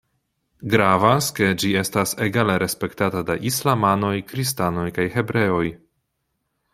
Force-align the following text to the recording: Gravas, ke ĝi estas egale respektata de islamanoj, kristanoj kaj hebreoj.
Gravas, 0.73 1.25
ke 1.39 1.49
ĝi 1.63 1.69
estas 1.81 2.13
egale 2.29 2.55
respektata 2.65 3.23
de 3.29 3.35
islamanoj, 3.53 4.13
kristanoj 4.33 4.87
kaj 4.97 5.07
hebreoj. 5.17 5.65